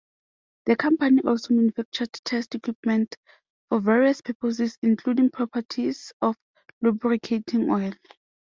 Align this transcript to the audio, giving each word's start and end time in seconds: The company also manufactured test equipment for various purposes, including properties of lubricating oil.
The 0.65 0.75
company 0.75 1.21
also 1.27 1.53
manufactured 1.53 2.09
test 2.23 2.55
equipment 2.55 3.15
for 3.69 3.79
various 3.79 4.19
purposes, 4.19 4.75
including 4.81 5.29
properties 5.29 6.11
of 6.23 6.35
lubricating 6.81 7.69
oil. 7.69 7.93